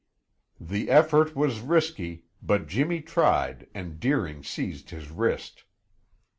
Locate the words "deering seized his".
3.99-5.11